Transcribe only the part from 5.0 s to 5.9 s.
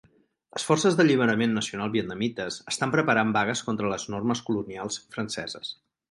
franceses.